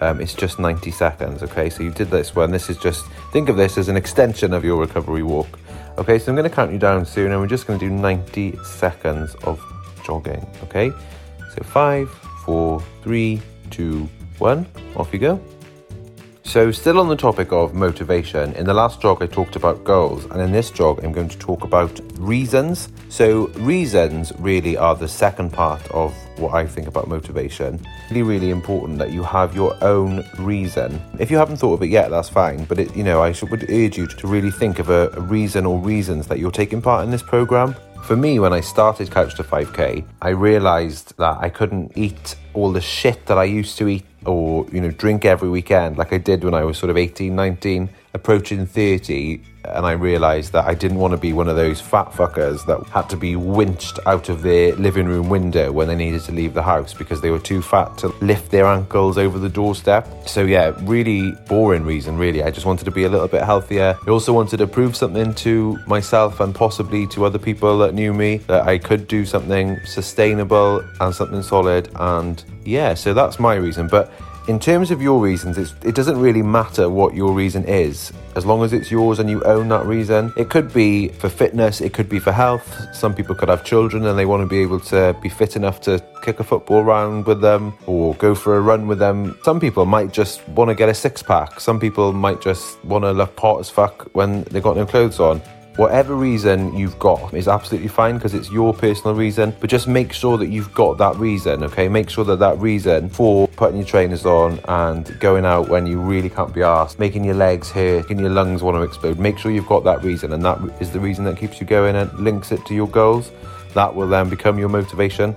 Um, 0.00 0.20
it's 0.20 0.34
just 0.34 0.58
90 0.58 0.90
seconds, 0.90 1.44
okay? 1.44 1.70
So 1.70 1.84
you 1.84 1.92
did 1.92 2.10
this 2.10 2.34
one. 2.34 2.50
This 2.50 2.68
is 2.68 2.76
just, 2.76 3.06
think 3.32 3.48
of 3.48 3.56
this 3.56 3.78
as 3.78 3.88
an 3.88 3.96
extension 3.96 4.52
of 4.52 4.64
your 4.64 4.80
recovery 4.80 5.22
walk. 5.22 5.56
Okay, 5.98 6.18
so 6.18 6.32
I'm 6.32 6.36
going 6.36 6.50
to 6.50 6.54
count 6.54 6.72
you 6.72 6.80
down 6.80 7.06
soon, 7.06 7.30
and 7.30 7.40
we're 7.40 7.46
just 7.46 7.68
going 7.68 7.78
to 7.78 7.88
do 7.88 7.94
90 7.94 8.56
seconds 8.64 9.36
of 9.44 9.62
jogging, 10.04 10.44
okay? 10.64 10.90
So 11.54 11.62
five, 11.62 12.10
four, 12.44 12.82
three, 13.04 13.40
two, 13.70 14.08
one, 14.38 14.66
off 14.96 15.12
you 15.12 15.20
go. 15.20 15.40
So, 16.48 16.72
still 16.72 16.98
on 16.98 17.08
the 17.08 17.14
topic 17.14 17.52
of 17.52 17.74
motivation, 17.74 18.54
in 18.54 18.64
the 18.64 18.72
last 18.72 19.02
jog 19.02 19.22
I 19.22 19.26
talked 19.26 19.54
about 19.54 19.84
goals, 19.84 20.24
and 20.24 20.40
in 20.40 20.50
this 20.50 20.70
jog 20.70 21.04
I'm 21.04 21.12
going 21.12 21.28
to 21.28 21.36
talk 21.36 21.62
about 21.62 22.00
reasons. 22.18 22.88
So, 23.10 23.48
reasons 23.48 24.32
really 24.38 24.74
are 24.74 24.94
the 24.94 25.06
second 25.06 25.52
part 25.52 25.86
of 25.90 26.14
what 26.38 26.54
I 26.54 26.66
think 26.66 26.88
about 26.88 27.06
motivation. 27.06 27.78
Really, 28.10 28.22
really 28.22 28.48
important 28.48 28.98
that 28.98 29.12
you 29.12 29.22
have 29.24 29.54
your 29.54 29.76
own 29.84 30.24
reason. 30.38 30.98
If 31.18 31.30
you 31.30 31.36
haven't 31.36 31.58
thought 31.58 31.74
of 31.74 31.82
it 31.82 31.90
yet, 31.90 32.08
that's 32.08 32.30
fine, 32.30 32.64
but 32.64 32.78
it, 32.78 32.96
you 32.96 33.04
know, 33.04 33.20
I 33.22 33.32
should, 33.32 33.50
would 33.50 33.68
urge 33.68 33.98
you 33.98 34.06
to 34.06 34.26
really 34.26 34.50
think 34.50 34.78
of 34.78 34.88
a, 34.88 35.10
a 35.10 35.20
reason 35.20 35.66
or 35.66 35.78
reasons 35.78 36.28
that 36.28 36.38
you're 36.38 36.50
taking 36.50 36.80
part 36.80 37.04
in 37.04 37.10
this 37.10 37.22
program. 37.22 37.74
For 38.04 38.16
me, 38.16 38.38
when 38.38 38.54
I 38.54 38.62
started 38.62 39.10
Couch 39.10 39.34
to 39.34 39.44
5K, 39.44 40.02
I 40.22 40.30
realised 40.30 41.14
that 41.18 41.36
I 41.42 41.50
couldn't 41.50 41.92
eat 41.94 42.36
all 42.54 42.72
the 42.72 42.80
shit 42.80 43.26
that 43.26 43.36
I 43.36 43.44
used 43.44 43.76
to 43.78 43.88
eat 43.88 44.06
or 44.24 44.66
you 44.72 44.80
know 44.80 44.90
drink 44.90 45.24
every 45.24 45.48
weekend 45.48 45.96
like 45.96 46.12
I 46.12 46.18
did 46.18 46.44
when 46.44 46.54
I 46.54 46.64
was 46.64 46.78
sort 46.78 46.90
of 46.90 46.96
18 46.96 47.34
19 47.34 47.88
approaching 48.14 48.66
30 48.66 49.40
and 49.64 49.84
I 49.84 49.92
realised 49.92 50.52
that 50.52 50.66
I 50.66 50.74
didn't 50.74 50.98
want 50.98 51.12
to 51.12 51.16
be 51.16 51.32
one 51.32 51.48
of 51.48 51.56
those 51.56 51.80
fat 51.80 52.06
fuckers 52.06 52.64
that 52.66 52.86
had 52.88 53.08
to 53.10 53.16
be 53.16 53.36
winched 53.36 53.98
out 54.06 54.28
of 54.28 54.42
their 54.42 54.74
living 54.76 55.06
room 55.06 55.28
window 55.28 55.72
when 55.72 55.88
they 55.88 55.94
needed 55.94 56.22
to 56.22 56.32
leave 56.32 56.54
the 56.54 56.62
house 56.62 56.94
because 56.94 57.20
they 57.20 57.30
were 57.30 57.38
too 57.38 57.60
fat 57.60 57.98
to 57.98 58.08
lift 58.20 58.50
their 58.50 58.66
ankles 58.66 59.18
over 59.18 59.38
the 59.38 59.48
doorstep. 59.48 60.06
So 60.26 60.44
yeah, 60.44 60.72
really 60.82 61.32
boring 61.48 61.84
reason 61.84 62.16
really. 62.16 62.42
I 62.42 62.50
just 62.50 62.66
wanted 62.66 62.84
to 62.84 62.90
be 62.90 63.04
a 63.04 63.08
little 63.08 63.28
bit 63.28 63.42
healthier. 63.42 63.96
I 64.06 64.10
also 64.10 64.32
wanted 64.32 64.58
to 64.58 64.66
prove 64.66 64.96
something 64.96 65.34
to 65.34 65.78
myself 65.86 66.40
and 66.40 66.54
possibly 66.54 67.06
to 67.08 67.24
other 67.24 67.38
people 67.38 67.78
that 67.78 67.94
knew 67.94 68.14
me 68.14 68.38
that 68.48 68.66
I 68.66 68.78
could 68.78 69.06
do 69.08 69.26
something 69.26 69.78
sustainable 69.84 70.82
and 71.00 71.14
something 71.14 71.42
solid 71.42 71.90
and 71.96 72.42
yeah, 72.64 72.94
so 72.94 73.14
that's 73.14 73.38
my 73.38 73.54
reason. 73.54 73.88
But 73.88 74.12
in 74.48 74.58
terms 74.58 74.90
of 74.90 75.02
your 75.02 75.20
reasons, 75.20 75.58
it 75.58 75.94
doesn't 75.94 76.18
really 76.18 76.40
matter 76.40 76.88
what 76.88 77.14
your 77.14 77.34
reason 77.34 77.64
is, 77.66 78.14
as 78.34 78.46
long 78.46 78.64
as 78.64 78.72
it's 78.72 78.90
yours 78.90 79.18
and 79.18 79.28
you 79.28 79.44
own 79.44 79.68
that 79.68 79.84
reason. 79.84 80.32
It 80.38 80.48
could 80.48 80.72
be 80.72 81.08
for 81.08 81.28
fitness, 81.28 81.82
it 81.82 81.92
could 81.92 82.08
be 82.08 82.18
for 82.18 82.32
health. 82.32 82.66
Some 82.94 83.14
people 83.14 83.34
could 83.34 83.50
have 83.50 83.62
children 83.62 84.06
and 84.06 84.18
they 84.18 84.24
want 84.24 84.40
to 84.42 84.46
be 84.46 84.60
able 84.60 84.80
to 84.80 85.14
be 85.20 85.28
fit 85.28 85.54
enough 85.54 85.82
to 85.82 86.02
kick 86.22 86.40
a 86.40 86.44
football 86.44 86.82
round 86.82 87.26
with 87.26 87.42
them 87.42 87.74
or 87.86 88.14
go 88.14 88.34
for 88.34 88.56
a 88.56 88.60
run 88.62 88.88
with 88.88 88.98
them. 88.98 89.38
Some 89.42 89.60
people 89.60 89.84
might 89.84 90.12
just 90.12 90.48
want 90.48 90.70
to 90.70 90.74
get 90.74 90.88
a 90.88 90.94
six 90.94 91.22
pack. 91.22 91.60
Some 91.60 91.78
people 91.78 92.14
might 92.14 92.40
just 92.40 92.82
want 92.84 93.04
to 93.04 93.12
look 93.12 93.38
hot 93.38 93.60
as 93.60 93.68
fuck 93.68 94.08
when 94.14 94.44
they've 94.44 94.62
got 94.62 94.76
no 94.76 94.86
clothes 94.86 95.20
on. 95.20 95.42
Whatever 95.78 96.16
reason 96.16 96.76
you've 96.76 96.98
got 96.98 97.32
is 97.32 97.46
absolutely 97.46 97.86
fine 97.86 98.16
because 98.16 98.34
it's 98.34 98.50
your 98.50 98.74
personal 98.74 99.14
reason, 99.14 99.54
but 99.60 99.70
just 99.70 99.86
make 99.86 100.12
sure 100.12 100.36
that 100.36 100.48
you've 100.48 100.74
got 100.74 100.98
that 100.98 101.14
reason, 101.14 101.62
okay? 101.62 101.88
Make 101.88 102.10
sure 102.10 102.24
that 102.24 102.40
that 102.40 102.58
reason 102.58 103.08
for 103.08 103.46
putting 103.46 103.76
your 103.76 103.86
trainers 103.86 104.26
on 104.26 104.58
and 104.64 105.16
going 105.20 105.44
out 105.44 105.68
when 105.68 105.86
you 105.86 106.00
really 106.00 106.30
can't 106.30 106.52
be 106.52 106.64
asked, 106.64 106.98
making 106.98 107.22
your 107.22 107.36
legs 107.36 107.70
hurt, 107.70 108.10
and 108.10 108.18
your 108.18 108.30
lungs 108.30 108.60
want 108.60 108.76
to 108.76 108.82
explode, 108.82 109.20
make 109.20 109.38
sure 109.38 109.52
you've 109.52 109.68
got 109.68 109.84
that 109.84 110.02
reason, 110.02 110.32
and 110.32 110.44
that 110.44 110.58
is 110.80 110.90
the 110.90 110.98
reason 110.98 111.22
that 111.26 111.36
keeps 111.36 111.60
you 111.60 111.66
going 111.66 111.94
and 111.94 112.12
links 112.18 112.50
it 112.50 112.66
to 112.66 112.74
your 112.74 112.88
goals. 112.88 113.30
That 113.74 113.94
will 113.94 114.08
then 114.08 114.28
become 114.28 114.58
your 114.58 114.70
motivation. 114.70 115.36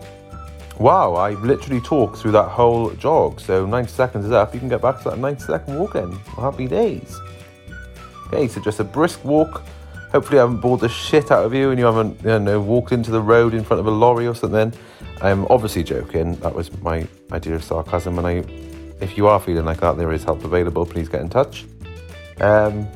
Wow, 0.80 1.14
I 1.14 1.36
literally 1.36 1.82
talked 1.82 2.18
through 2.18 2.32
that 2.32 2.50
whole 2.50 2.90
jog. 2.94 3.40
So 3.40 3.68
90 3.68 3.92
seconds 3.92 4.26
is 4.26 4.32
up. 4.32 4.56
You 4.56 4.60
can 4.60 4.70
get 4.70 4.82
back 4.82 5.04
to 5.04 5.12
that 5.12 5.20
90 5.20 5.44
second 5.44 5.78
walk 5.78 5.94
in. 5.94 6.12
Happy 6.40 6.68
days. 6.68 7.16
Okay, 8.26 8.48
so 8.48 8.60
just 8.60 8.80
a 8.80 8.84
brisk 8.84 9.24
walk 9.24 9.64
Hopefully, 10.12 10.40
I 10.40 10.42
haven't 10.42 10.58
bored 10.58 10.82
the 10.82 10.90
shit 10.90 11.32
out 11.32 11.46
of 11.46 11.54
you 11.54 11.70
and 11.70 11.80
you 11.80 11.86
haven't 11.86 12.22
you 12.22 12.38
know, 12.38 12.60
walked 12.60 12.92
into 12.92 13.12
the 13.12 13.22
road 13.22 13.54
in 13.54 13.64
front 13.64 13.80
of 13.80 13.88
a 13.88 13.92
lorry 13.92 14.28
or 14.28 14.36
something. 14.36 14.74
I'm 15.22 15.46
obviously 15.50 15.84
joking. 15.84 16.36
That 16.36 16.54
was 16.54 16.70
my 16.82 17.08
idea 17.32 17.56
of 17.56 17.64
sarcasm. 17.64 18.18
And 18.18 18.28
I, 18.28 18.32
if 19.00 19.16
you 19.16 19.28
are 19.28 19.40
feeling 19.40 19.64
like 19.64 19.80
that, 19.80 19.98
there 19.98 20.12
is 20.12 20.26
help 20.26 20.44
available. 20.44 20.86
Please 20.86 21.08
get 21.08 21.22
in 21.22 21.30
touch. 21.30 21.66
Um, 22.42 22.90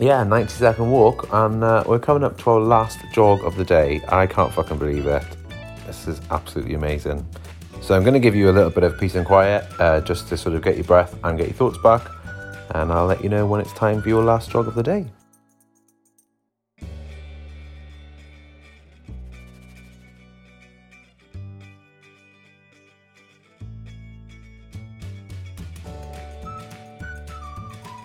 yeah, 0.00 0.24
90 0.24 0.48
second 0.50 0.90
walk, 0.90 1.28
and 1.32 1.62
uh, 1.62 1.84
we're 1.86 2.00
coming 2.00 2.24
up 2.24 2.38
to 2.38 2.50
our 2.50 2.60
last 2.60 2.98
jog 3.12 3.44
of 3.44 3.54
the 3.56 3.64
day. 3.64 4.00
I 4.08 4.26
can't 4.26 4.52
fucking 4.52 4.78
believe 4.78 5.06
it. 5.06 5.24
This 5.86 6.08
is 6.08 6.20
absolutely 6.30 6.74
amazing. 6.74 7.24
So, 7.82 7.94
I'm 7.94 8.02
going 8.02 8.14
to 8.14 8.20
give 8.20 8.34
you 8.34 8.48
a 8.48 8.52
little 8.52 8.70
bit 8.70 8.84
of 8.84 8.98
peace 8.98 9.14
and 9.14 9.26
quiet 9.26 9.64
uh, 9.78 10.00
just 10.00 10.28
to 10.28 10.36
sort 10.36 10.54
of 10.56 10.62
get 10.62 10.76
your 10.76 10.84
breath 10.84 11.16
and 11.22 11.36
get 11.36 11.48
your 11.48 11.56
thoughts 11.56 11.78
back, 11.78 12.10
and 12.74 12.90
I'll 12.90 13.06
let 13.06 13.22
you 13.22 13.28
know 13.28 13.46
when 13.46 13.60
it's 13.60 13.72
time 13.74 14.00
for 14.00 14.08
your 14.08 14.24
last 14.24 14.50
jog 14.50 14.66
of 14.66 14.74
the 14.74 14.82
day. 14.82 15.06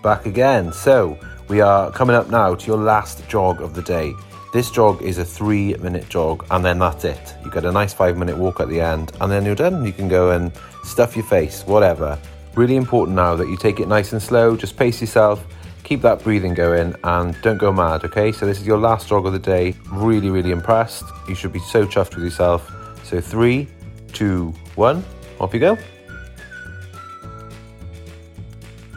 Back 0.07 0.25
again. 0.25 0.71
So, 0.71 1.19
we 1.49 1.59
are 1.59 1.91
coming 1.91 2.15
up 2.15 2.29
now 2.29 2.55
to 2.55 2.65
your 2.65 2.77
last 2.77 3.27
jog 3.27 3.61
of 3.61 3.73
the 3.73 3.81
day. 3.81 4.13
This 4.53 4.71
jog 4.71 5.01
is 5.01 5.17
a 5.17 5.25
three 5.25 5.73
minute 5.73 6.07
jog, 6.07 6.45
and 6.49 6.63
then 6.63 6.79
that's 6.79 7.03
it. 7.03 7.35
You 7.43 7.51
get 7.51 7.65
a 7.65 7.73
nice 7.73 7.93
five 7.93 8.15
minute 8.15 8.37
walk 8.37 8.61
at 8.61 8.69
the 8.69 8.79
end, 8.79 9.11
and 9.19 9.29
then 9.29 9.43
you're 9.43 9.53
done. 9.53 9.85
You 9.85 9.91
can 9.91 10.07
go 10.07 10.31
and 10.31 10.53
stuff 10.85 11.17
your 11.17 11.25
face, 11.25 11.65
whatever. 11.67 12.17
Really 12.55 12.77
important 12.77 13.17
now 13.17 13.35
that 13.35 13.49
you 13.49 13.57
take 13.57 13.81
it 13.81 13.89
nice 13.89 14.13
and 14.13 14.21
slow, 14.21 14.55
just 14.55 14.77
pace 14.77 15.01
yourself, 15.01 15.45
keep 15.83 16.01
that 16.03 16.23
breathing 16.23 16.53
going, 16.53 16.95
and 17.03 17.35
don't 17.41 17.57
go 17.57 17.73
mad, 17.73 18.05
okay? 18.05 18.31
So, 18.31 18.45
this 18.45 18.61
is 18.61 18.65
your 18.65 18.77
last 18.77 19.09
jog 19.09 19.25
of 19.25 19.33
the 19.33 19.39
day. 19.39 19.75
Really, 19.91 20.29
really 20.29 20.51
impressed. 20.51 21.03
You 21.27 21.35
should 21.35 21.51
be 21.51 21.59
so 21.59 21.85
chuffed 21.85 22.15
with 22.15 22.23
yourself. 22.23 22.71
So, 23.03 23.19
three, 23.19 23.67
two, 24.13 24.53
one, 24.75 25.03
off 25.41 25.53
you 25.53 25.59
go. 25.59 25.77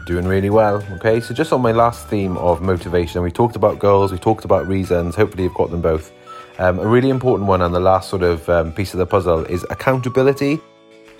Doing 0.05 0.25
really 0.25 0.49
well. 0.49 0.83
Okay, 0.93 1.19
so 1.19 1.33
just 1.33 1.53
on 1.53 1.61
my 1.61 1.71
last 1.71 2.07
theme 2.07 2.37
of 2.37 2.61
motivation, 2.61 3.21
we 3.21 3.31
talked 3.31 3.55
about 3.55 3.79
goals, 3.79 4.11
we 4.11 4.17
talked 4.17 4.45
about 4.45 4.67
reasons. 4.67 5.15
Hopefully, 5.15 5.43
you've 5.43 5.53
got 5.53 5.71
them 5.71 5.81
both. 5.81 6.11
Um, 6.59 6.79
a 6.79 6.87
really 6.87 7.09
important 7.09 7.47
one, 7.47 7.61
and 7.61 7.73
the 7.73 7.79
last 7.79 8.09
sort 8.09 8.23
of 8.23 8.47
um, 8.49 8.71
piece 8.73 8.93
of 8.93 8.99
the 8.99 9.05
puzzle 9.05 9.45
is 9.45 9.65
accountability. 9.69 10.59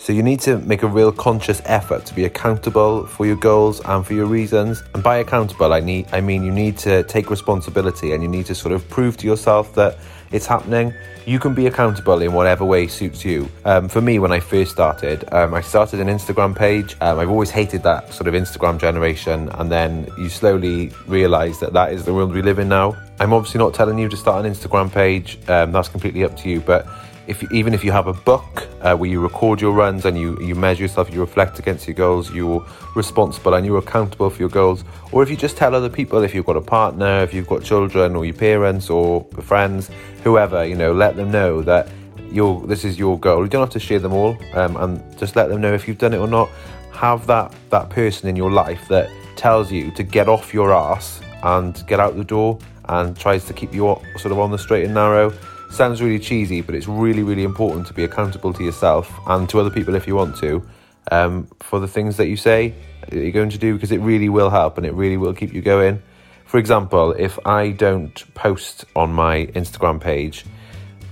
So 0.01 0.13
you 0.13 0.23
need 0.23 0.39
to 0.41 0.57
make 0.57 0.81
a 0.81 0.87
real 0.87 1.11
conscious 1.11 1.61
effort 1.65 2.07
to 2.07 2.15
be 2.15 2.25
accountable 2.25 3.05
for 3.05 3.27
your 3.27 3.35
goals 3.35 3.81
and 3.85 4.03
for 4.03 4.15
your 4.15 4.25
reasons. 4.25 4.81
And 4.95 5.03
by 5.03 5.17
accountable, 5.17 5.73
I 5.73 5.79
need 5.79 6.07
I 6.11 6.21
mean 6.21 6.43
you 6.43 6.51
need 6.51 6.79
to 6.79 7.03
take 7.03 7.29
responsibility 7.29 8.13
and 8.13 8.23
you 8.23 8.27
need 8.27 8.47
to 8.47 8.55
sort 8.55 8.73
of 8.73 8.89
prove 8.89 9.15
to 9.17 9.27
yourself 9.27 9.75
that 9.75 9.99
it's 10.31 10.45
happening. 10.45 10.93
You 11.25 11.39
can 11.39 11.53
be 11.53 11.67
accountable 11.67 12.21
in 12.21 12.33
whatever 12.33 12.65
way 12.65 12.87
suits 12.87 13.23
you. 13.23 13.49
Um, 13.65 13.87
for 13.87 14.01
me, 14.01 14.17
when 14.19 14.31
I 14.31 14.39
first 14.39 14.71
started, 14.71 15.31
um, 15.33 15.53
I 15.53 15.61
started 15.61 15.99
an 15.99 16.07
Instagram 16.07 16.55
page. 16.55 16.95
Um, 17.01 17.19
I've 17.19 17.29
always 17.29 17.51
hated 17.51 17.83
that 17.83 18.11
sort 18.13 18.27
of 18.27 18.33
Instagram 18.33 18.79
generation, 18.79 19.49
and 19.49 19.71
then 19.71 20.07
you 20.17 20.29
slowly 20.29 20.91
realise 21.07 21.59
that 21.59 21.73
that 21.73 21.93
is 21.93 22.05
the 22.05 22.13
world 22.13 22.33
we 22.33 22.41
live 22.41 22.59
in 22.59 22.69
now. 22.69 22.97
I'm 23.19 23.33
obviously 23.33 23.59
not 23.59 23.73
telling 23.73 23.99
you 23.99 24.09
to 24.09 24.17
start 24.17 24.45
an 24.45 24.51
Instagram 24.51 24.91
page. 24.91 25.37
Um, 25.47 25.71
that's 25.71 25.89
completely 25.89 26.23
up 26.23 26.35
to 26.37 26.49
you, 26.49 26.59
but 26.59 26.87
if 27.31 27.49
even 27.51 27.73
if 27.73 27.83
you 27.83 27.91
have 27.93 28.07
a 28.07 28.13
book 28.13 28.67
uh, 28.81 28.95
where 28.95 29.09
you 29.09 29.21
record 29.21 29.61
your 29.61 29.71
runs 29.71 30.05
and 30.05 30.19
you, 30.19 30.37
you 30.41 30.53
measure 30.53 30.83
yourself, 30.83 31.11
you 31.13 31.21
reflect 31.21 31.59
against 31.59 31.87
your 31.87 31.95
goals, 31.95 32.29
you're 32.31 32.63
responsible 32.93 33.53
and 33.53 33.65
you're 33.65 33.77
accountable 33.77 34.29
for 34.29 34.39
your 34.39 34.49
goals, 34.49 34.83
or 35.13 35.23
if 35.23 35.29
you 35.29 35.37
just 35.37 35.55
tell 35.55 35.73
other 35.73 35.89
people, 35.89 36.23
if 36.23 36.35
you've 36.35 36.45
got 36.45 36.57
a 36.57 36.61
partner, 36.61 37.21
if 37.21 37.33
you've 37.33 37.47
got 37.47 37.63
children, 37.63 38.15
or 38.17 38.25
your 38.25 38.35
parents, 38.35 38.89
or 38.89 39.23
friends, 39.41 39.89
whoever, 40.23 40.65
you 40.65 40.75
know, 40.75 40.93
let 40.93 41.15
them 41.15 41.31
know 41.31 41.61
that 41.61 41.87
your 42.29 42.67
this 42.67 42.83
is 42.83 42.99
your 42.99 43.17
goal. 43.17 43.43
You 43.43 43.49
don't 43.49 43.61
have 43.61 43.71
to 43.71 43.79
share 43.79 43.99
them 43.99 44.13
all, 44.13 44.37
um, 44.53 44.75
and 44.77 45.17
just 45.17 45.35
let 45.37 45.47
them 45.47 45.61
know 45.61 45.73
if 45.73 45.87
you've 45.87 45.97
done 45.97 46.13
it 46.13 46.17
or 46.17 46.27
not. 46.27 46.49
Have 46.91 47.25
that 47.27 47.55
that 47.69 47.89
person 47.89 48.27
in 48.27 48.35
your 48.35 48.51
life 48.51 48.87
that 48.89 49.09
tells 49.37 49.71
you 49.71 49.89
to 49.91 50.03
get 50.03 50.27
off 50.27 50.53
your 50.53 50.73
ass 50.73 51.21
and 51.43 51.81
get 51.87 51.99
out 51.99 52.15
the 52.17 52.23
door 52.25 52.59
and 52.89 53.17
tries 53.17 53.45
to 53.45 53.53
keep 53.53 53.73
you 53.73 53.83
sort 54.17 54.33
of 54.33 54.39
on 54.39 54.51
the 54.51 54.57
straight 54.57 54.83
and 54.83 54.93
narrow 54.93 55.33
sounds 55.71 56.01
really 56.01 56.19
cheesy, 56.19 56.61
but 56.61 56.75
it's 56.75 56.87
really, 56.87 57.23
really 57.23 57.43
important 57.43 57.87
to 57.87 57.93
be 57.93 58.03
accountable 58.03 58.53
to 58.53 58.63
yourself 58.63 59.11
and 59.27 59.47
to 59.49 59.59
other 59.59 59.69
people 59.69 59.95
if 59.95 60.07
you 60.07 60.15
want 60.15 60.35
to 60.37 60.65
um, 61.11 61.47
for 61.59 61.79
the 61.79 61.87
things 61.87 62.17
that 62.17 62.27
you 62.27 62.37
say 62.37 62.73
that 63.09 63.15
you're 63.15 63.31
going 63.31 63.49
to 63.49 63.57
do 63.57 63.73
because 63.73 63.91
it 63.91 63.99
really 63.99 64.29
will 64.29 64.49
help 64.49 64.77
and 64.77 64.85
it 64.85 64.93
really 64.93 65.17
will 65.17 65.33
keep 65.33 65.53
you 65.53 65.61
going. 65.61 66.01
For 66.45 66.57
example, 66.57 67.13
if 67.13 67.39
I 67.45 67.71
don't 67.71 68.33
post 68.33 68.85
on 68.95 69.13
my 69.13 69.47
Instagram 69.47 70.01
page 70.01 70.45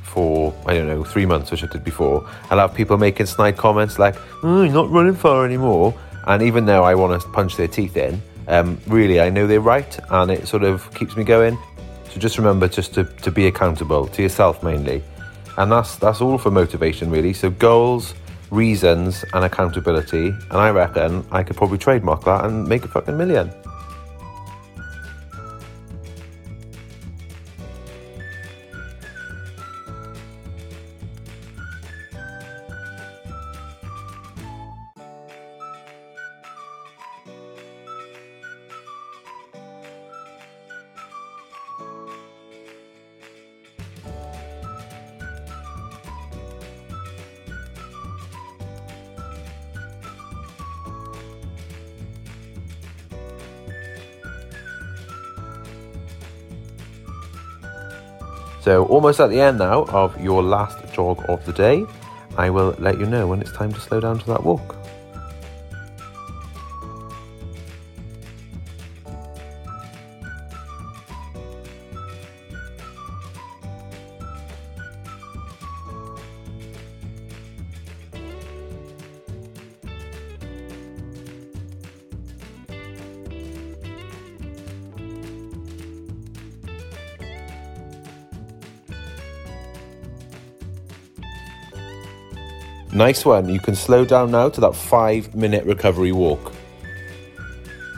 for, 0.04 0.54
I 0.66 0.74
don't 0.74 0.88
know, 0.88 1.04
three 1.04 1.26
months, 1.26 1.50
which 1.52 1.64
I 1.64 1.68
did 1.68 1.84
before, 1.84 2.28
I'll 2.50 2.60
have 2.60 2.76
people 2.76 2.98
making 2.98 3.26
snide 3.26 3.58
comments 3.58 3.98
like, 3.98 4.16
oh, 4.44 4.64
you're 4.64 4.74
not 4.74 4.90
running 4.90 5.16
far 5.16 5.46
anymore. 5.46 5.94
And 6.28 6.44
even 6.44 6.66
though 6.66 6.84
I 6.84 6.96
want 6.96 7.22
to 7.22 7.28
punch 7.30 7.56
their 7.56 7.68
teeth 7.68 7.96
in, 7.96 8.22
um, 8.48 8.80
really, 8.88 9.22
I 9.22 9.30
know 9.30 9.48
they're 9.48 9.62
right 9.62 9.98
and 10.10 10.32
it 10.32 10.48
sort 10.48 10.64
of 10.64 10.94
keeps 10.94 11.16
me 11.16 11.24
going. 11.24 11.58
Just 12.20 12.38
remember 12.38 12.68
just 12.68 12.94
to, 12.96 13.06
to 13.06 13.32
be 13.32 13.48
accountable 13.48 14.08
to 14.08 14.22
yourself 14.22 14.62
mainly. 14.62 15.02
And 15.58 15.72
that's 15.72 15.96
that's 15.96 16.22
all 16.22 16.38
for 16.38 16.52
motivation 16.52 17.10
really. 17.10 17.34
So 17.34 17.50
goals, 17.50 18.14
reasons 18.52 19.26
and 19.34 19.46
accountability. 19.46 20.28
And 20.28 20.54
I 20.54 20.70
reckon 20.70 21.26
I 21.32 21.44
could 21.44 21.58
probably 21.58 21.78
trademark 21.78 22.24
that 22.26 22.46
and 22.46 22.68
make 22.68 22.86
a 22.86 22.88
fucking 22.88 23.18
million. 23.18 23.52
Almost 59.00 59.22
at 59.22 59.30
the 59.30 59.40
end 59.40 59.58
now 59.60 59.86
of 59.92 60.20
your 60.22 60.44
last 60.44 60.78
jog 60.92 61.24
of 61.30 61.40
the 61.46 61.54
day, 61.54 61.86
I 62.38 62.50
will 62.50 62.76
let 62.80 63.00
you 63.00 63.06
know 63.06 63.28
when 63.28 63.40
it's 63.40 63.54
time 63.54 63.72
to 63.72 63.80
slow 63.80 64.02
down 64.02 64.20
to 64.20 64.26
that 64.26 64.44
walk. 64.44 64.76
Nice 92.92 93.24
one. 93.24 93.48
You 93.50 93.60
can 93.60 93.76
slow 93.76 94.04
down 94.04 94.32
now 94.32 94.50
to 94.50 94.62
that 94.62 94.76
five 94.76 95.36
minute 95.36 95.64
recovery 95.66 96.12
walk. 96.12 96.52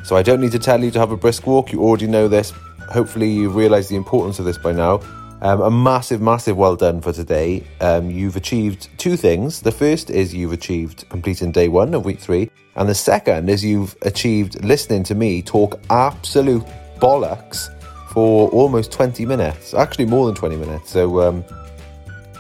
So 0.04 0.17
I 0.17 0.21
don't 0.21 0.41
need 0.41 0.51
to 0.51 0.60
tell 0.60 0.84
you 0.84 0.91
to 0.91 0.99
have 0.99 1.12
a 1.12 1.17
brisk 1.17 1.47
walk. 1.47 1.71
You 1.71 1.82
already 1.82 2.08
know 2.08 2.27
this. 2.27 2.51
Hopefully, 2.89 3.30
you've 3.30 3.56
realised 3.56 3.89
the 3.89 3.95
importance 3.95 4.39
of 4.39 4.45
this 4.45 4.58
by 4.58 4.73
now. 4.73 4.99
Um, 5.41 5.62
a 5.62 5.71
massive, 5.71 6.21
massive 6.21 6.58
well 6.58 6.75
done 6.75 7.01
for 7.01 7.13
today. 7.13 7.63
Um, 7.80 8.12
you've 8.12 8.36
achieved 8.36 8.89
two 8.97 9.15
things. 9.15 9.62
The 9.62 9.71
first 9.71 10.10
is 10.10 10.34
you've 10.34 10.51
achieved 10.51 11.08
completing 11.10 11.51
day 11.51 11.67
one 11.67 11.93
of 11.93 12.04
week 12.04 12.19
three. 12.19 12.51
And 12.75 12.88
the 12.88 12.95
second 12.95 13.49
is 13.49 13.63
you've 13.63 13.95
achieved 14.01 14.63
listening 14.63 15.04
to 15.04 15.15
me 15.15 15.41
talk 15.41 15.80
absolute 15.89 16.63
bollocks 16.99 17.69
for 18.12 18.49
almost 18.49 18.91
20 18.91 19.25
minutes. 19.25 19.73
Actually, 19.73 20.06
more 20.06 20.25
than 20.25 20.36
20 20.36 20.58
minutes. 20.58 20.91
So, 20.91 21.21
um, 21.21 21.45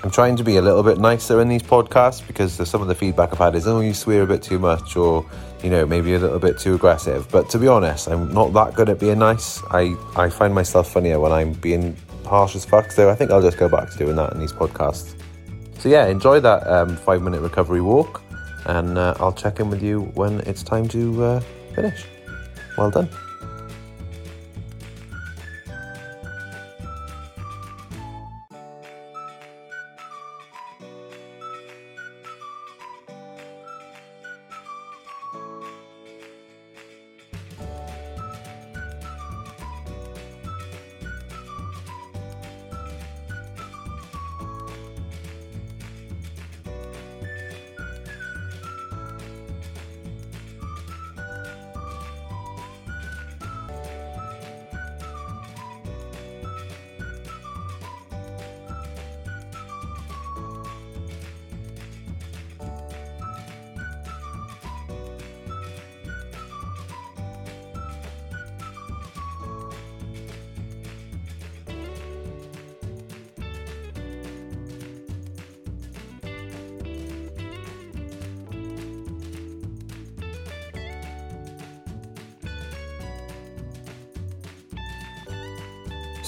I'm 0.03 0.09
trying 0.09 0.35
to 0.37 0.43
be 0.43 0.57
a 0.57 0.61
little 0.61 0.81
bit 0.81 0.97
nicer 0.97 1.41
in 1.41 1.47
these 1.47 1.61
podcasts 1.61 2.25
because 2.25 2.53
some 2.67 2.81
of 2.81 2.87
the 2.87 2.95
feedback 2.95 3.31
I've 3.33 3.37
had 3.37 3.55
is, 3.55 3.67
oh, 3.67 3.81
you 3.81 3.93
swear 3.93 4.23
a 4.23 4.27
bit 4.27 4.41
too 4.41 4.57
much, 4.57 4.95
or 4.95 5.23
you 5.61 5.69
know, 5.69 5.85
maybe 5.85 6.15
a 6.15 6.19
little 6.19 6.39
bit 6.39 6.57
too 6.57 6.73
aggressive. 6.73 7.29
But 7.29 7.49
to 7.51 7.59
be 7.59 7.67
honest, 7.67 8.07
I'm 8.07 8.33
not 8.33 8.51
that 8.53 8.73
good 8.73 8.89
at 8.89 8.99
being 8.99 9.19
nice. 9.19 9.61
I, 9.69 9.95
I 10.15 10.29
find 10.29 10.55
myself 10.55 10.91
funnier 10.91 11.19
when 11.19 11.31
I'm 11.31 11.53
being 11.53 11.95
harsh 12.25 12.55
as 12.55 12.65
fuck. 12.65 12.91
So 12.91 13.11
I 13.11 13.15
think 13.15 13.29
I'll 13.29 13.43
just 13.43 13.59
go 13.59 13.69
back 13.69 13.91
to 13.91 13.97
doing 13.97 14.15
that 14.15 14.33
in 14.33 14.39
these 14.39 14.53
podcasts. 14.53 15.15
So 15.77 15.89
yeah, 15.89 16.07
enjoy 16.07 16.39
that 16.39 16.65
um, 16.67 16.95
five 16.95 17.21
minute 17.21 17.41
recovery 17.41 17.81
walk, 17.81 18.23
and 18.65 18.97
uh, 18.97 19.13
I'll 19.19 19.33
check 19.33 19.59
in 19.59 19.69
with 19.69 19.83
you 19.83 20.01
when 20.15 20.39
it's 20.41 20.63
time 20.63 20.87
to 20.89 21.23
uh, 21.23 21.39
finish. 21.75 22.05
Well 22.75 22.89
done. 22.89 23.09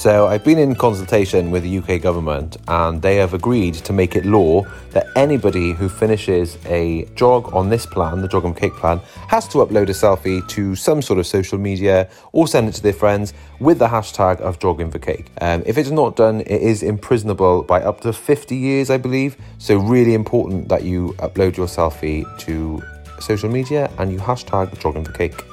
So 0.03 0.27
I've 0.27 0.43
been 0.43 0.59
in 0.59 0.75
consultation 0.75 1.49
with 1.49 1.63
the 1.63 1.77
UK 1.77 2.01
government 2.01 2.57
and 2.67 3.01
they 3.01 3.15
have 3.15 3.33
agreed 3.33 3.75
to 3.75 3.93
make 3.93 4.17
it 4.17 4.25
law 4.25 4.65
that 4.91 5.07
anybody 5.15 5.71
who 5.71 5.87
finishes 5.87 6.57
a 6.65 7.05
jog 7.15 7.53
on 7.53 7.69
this 7.69 7.85
plan, 7.85 8.19
the 8.19 8.27
Jog 8.27 8.43
and 8.43 8.53
Cake 8.53 8.73
plan, 8.73 8.99
has 9.29 9.47
to 9.47 9.59
upload 9.59 9.83
a 9.83 9.93
selfie 9.93 10.45
to 10.49 10.75
some 10.75 11.01
sort 11.01 11.19
of 11.19 11.25
social 11.25 11.57
media 11.57 12.09
or 12.33 12.49
send 12.49 12.67
it 12.67 12.73
to 12.73 12.83
their 12.83 12.91
friends 12.91 13.33
with 13.61 13.79
the 13.79 13.87
hashtag 13.87 14.41
of 14.41 14.59
jogging 14.59 14.91
for 14.91 14.99
cake. 14.99 15.27
Um, 15.39 15.63
if 15.65 15.77
it's 15.77 15.89
not 15.89 16.17
done, 16.17 16.41
it 16.41 16.61
is 16.61 16.83
imprisonable 16.83 17.63
by 17.63 17.81
up 17.81 18.01
to 18.01 18.11
50 18.11 18.57
years, 18.57 18.89
I 18.89 18.97
believe. 18.97 19.37
So 19.57 19.77
really 19.77 20.15
important 20.15 20.67
that 20.67 20.83
you 20.83 21.15
upload 21.19 21.55
your 21.55 21.67
selfie 21.67 22.25
to 22.39 22.83
social 23.21 23.49
media 23.49 23.89
and 23.97 24.11
you 24.11 24.19
hashtag 24.19 24.77
jogging 24.81 25.05
for 25.05 25.13
cake. 25.13 25.45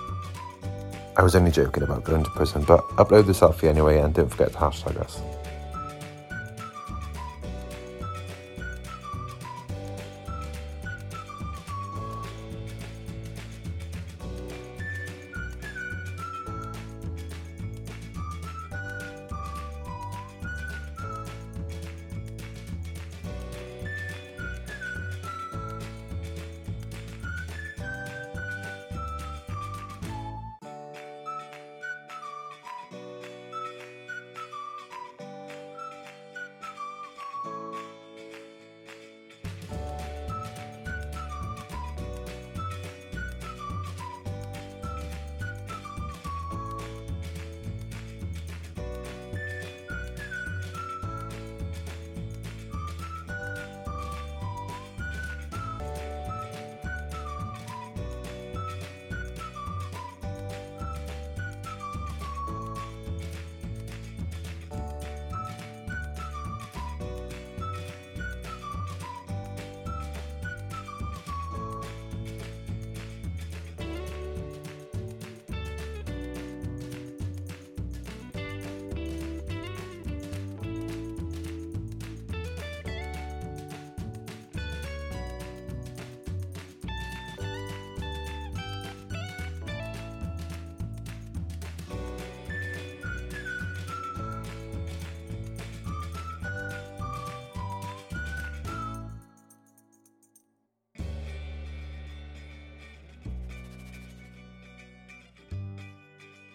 I 1.21 1.23
was 1.23 1.37
only 1.37 1.51
joking 1.51 1.83
about 1.83 2.05
going 2.05 2.25
to 2.25 2.31
prison, 2.31 2.65
but 2.67 2.81
upload 2.97 3.27
the 3.27 3.33
selfie 3.33 3.69
anyway 3.69 3.99
and 3.99 4.15
don't 4.15 4.31
forget 4.31 4.53
to 4.53 4.59
hashtag 4.59 4.97
us. 4.97 5.21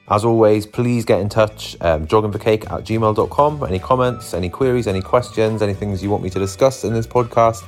As 0.08 0.24
always, 0.24 0.68
please 0.68 1.04
get 1.04 1.20
in 1.20 1.30
touch, 1.30 1.76
um, 1.82 2.06
joggingforcake 2.06 2.72
at 2.72 2.84
gmail.com. 2.84 3.64
Any 3.64 3.80
comments, 3.80 4.36
any 4.36 4.50
queries, 4.50 4.86
any 4.86 5.02
questions, 5.02 5.64
any 5.64 5.74
things 5.74 6.04
you 6.04 6.12
want 6.12 6.22
me 6.22 6.30
to 6.30 6.38
discuss 6.38 6.84
in 6.84 6.94
this 6.94 7.08
podcast. 7.08 7.64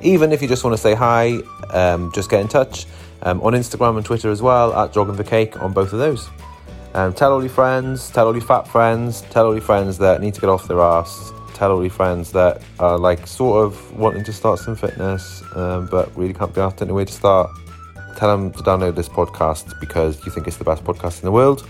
Even 0.00 0.32
if 0.32 0.40
you 0.40 0.48
just 0.48 0.64
want 0.64 0.74
to 0.74 0.82
say 0.82 0.94
hi, 0.94 1.36
um, 1.70 2.10
just 2.14 2.30
get 2.30 2.40
in 2.40 2.48
touch 2.48 2.86
um, 3.22 3.42
on 3.42 3.52
Instagram 3.52 3.98
and 3.98 4.06
Twitter 4.06 4.30
as 4.30 4.40
well 4.40 4.72
at 4.72 4.92
joggingforcake 4.94 5.60
on 5.62 5.74
both 5.74 5.92
of 5.92 5.98
those. 5.98 6.30
Um, 6.94 7.12
tell 7.12 7.30
all 7.30 7.42
your 7.42 7.50
friends, 7.50 8.10
tell 8.10 8.26
all 8.26 8.34
your 8.34 8.44
fat 8.44 8.66
friends, 8.66 9.20
tell 9.30 9.44
all 9.44 9.52
your 9.52 9.62
friends 9.62 9.98
that 9.98 10.22
need 10.22 10.32
to 10.32 10.40
get 10.40 10.48
off 10.48 10.66
their 10.68 10.80
ass, 10.80 11.30
tell 11.52 11.72
all 11.72 11.82
your 11.82 11.90
friends 11.90 12.32
that 12.32 12.62
are 12.78 12.98
like 12.98 13.26
sort 13.26 13.66
of 13.66 13.98
wanting 13.98 14.24
to 14.24 14.32
start 14.32 14.58
some 14.58 14.76
fitness 14.76 15.42
um, 15.56 15.86
but 15.90 16.14
really 16.16 16.32
can't 16.32 16.54
be 16.54 16.60
asked 16.62 16.80
any 16.80 16.92
way 16.92 17.04
to 17.04 17.12
start. 17.12 17.50
Tell 18.16 18.34
them 18.34 18.50
to 18.52 18.62
download 18.62 18.94
this 18.94 19.10
podcast 19.10 19.78
because 19.78 20.24
you 20.24 20.32
think 20.32 20.46
it's 20.46 20.56
the 20.56 20.64
best 20.64 20.84
podcast 20.84 21.20
in 21.20 21.26
the 21.26 21.32
world 21.32 21.66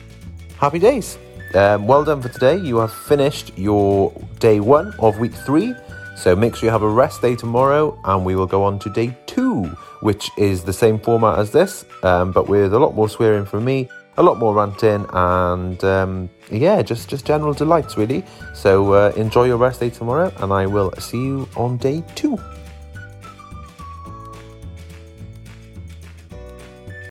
happy 0.62 0.78
days. 0.78 1.18
Um, 1.54 1.88
well 1.88 2.04
done 2.04 2.22
for 2.22 2.28
today. 2.28 2.56
You 2.56 2.76
have 2.76 2.92
finished 2.92 3.50
your 3.58 4.12
day 4.38 4.60
one 4.60 4.94
of 5.00 5.18
week 5.18 5.34
three. 5.34 5.74
So 6.16 6.36
make 6.36 6.54
sure 6.54 6.68
you 6.68 6.70
have 6.70 6.84
a 6.84 6.88
rest 6.88 7.20
day 7.20 7.34
tomorrow, 7.34 7.98
and 8.04 8.24
we 8.24 8.36
will 8.36 8.46
go 8.46 8.62
on 8.62 8.78
to 8.78 8.88
day 8.88 9.16
two, 9.26 9.64
which 10.02 10.30
is 10.38 10.62
the 10.62 10.72
same 10.72 11.00
format 11.00 11.40
as 11.40 11.50
this, 11.50 11.84
um, 12.04 12.30
but 12.30 12.48
with 12.48 12.74
a 12.74 12.78
lot 12.78 12.94
more 12.94 13.08
swearing 13.08 13.44
from 13.44 13.64
me, 13.64 13.88
a 14.18 14.22
lot 14.22 14.38
more 14.38 14.54
ranting, 14.54 15.04
and 15.12 15.82
um, 15.82 16.30
yeah, 16.48 16.80
just 16.80 17.08
just 17.08 17.26
general 17.26 17.52
delights 17.52 17.96
really. 17.96 18.22
So 18.54 18.92
uh, 18.92 19.12
enjoy 19.16 19.46
your 19.46 19.56
rest 19.56 19.80
day 19.80 19.90
tomorrow, 19.90 20.32
and 20.36 20.52
I 20.52 20.66
will 20.66 20.92
see 20.92 21.24
you 21.24 21.48
on 21.56 21.76
day 21.78 22.04
two. 22.14 22.38